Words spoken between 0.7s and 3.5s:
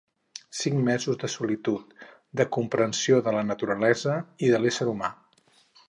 mesos de solitud, de comprensió de la